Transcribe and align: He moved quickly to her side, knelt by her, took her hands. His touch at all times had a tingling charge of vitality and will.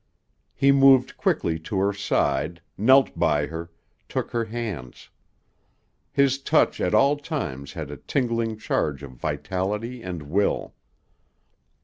He 0.55 0.71
moved 0.71 1.15
quickly 1.15 1.59
to 1.59 1.77
her 1.77 1.93
side, 1.93 2.59
knelt 2.75 3.19
by 3.19 3.45
her, 3.45 3.69
took 4.09 4.31
her 4.31 4.45
hands. 4.45 5.09
His 6.11 6.39
touch 6.39 6.81
at 6.81 6.95
all 6.95 7.17
times 7.17 7.73
had 7.73 7.91
a 7.91 7.97
tingling 7.97 8.57
charge 8.57 9.03
of 9.03 9.11
vitality 9.11 10.01
and 10.01 10.23
will. 10.23 10.73